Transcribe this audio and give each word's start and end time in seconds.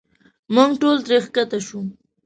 موږ 0.53 0.69
ټول 0.81 0.97
ترې 1.05 1.17
ښکته 1.25 1.59
شو. 1.67 1.79